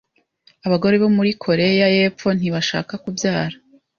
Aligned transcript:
Abagore 0.67 0.95
bo 1.01 1.09
muri 1.17 1.31
Koreya 1.43 1.87
y'epfo 1.95 2.27
ntibashaka 2.37 2.93
kubyara 3.03 3.55